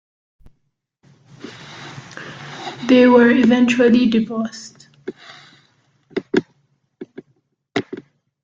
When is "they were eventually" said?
2.87-4.09